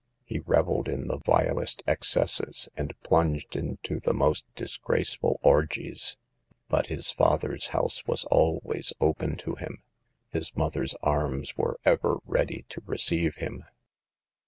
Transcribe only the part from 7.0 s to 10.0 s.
father's house was always open to him,